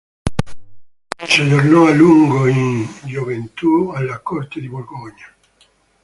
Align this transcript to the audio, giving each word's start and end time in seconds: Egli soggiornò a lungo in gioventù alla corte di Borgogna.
Egli 1.15 1.29
soggiornò 1.29 1.85
a 1.85 1.91
lungo 1.93 2.47
in 2.47 2.87
gioventù 3.03 3.91
alla 3.93 4.17
corte 4.17 4.59
di 4.59 4.67
Borgogna. 4.67 5.31